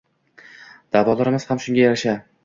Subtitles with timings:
[0.95, 2.17] Da’volarimiz ham shunga yarasha